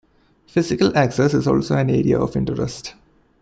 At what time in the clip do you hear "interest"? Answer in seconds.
2.35-2.95